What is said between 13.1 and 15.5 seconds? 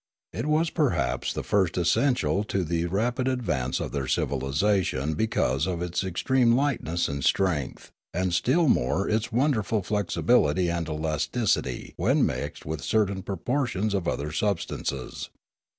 pro portions of other substances.